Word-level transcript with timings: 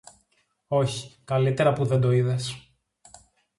Όχι, 0.67 1.17
καλύτερα 1.23 1.73
που 1.73 1.85
δεν 1.85 2.01
το 2.01 2.11
είδες! 2.11 2.69